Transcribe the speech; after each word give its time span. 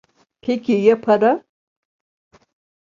Peki 0.41 0.83
ya 0.85 1.01
para? 1.01 1.45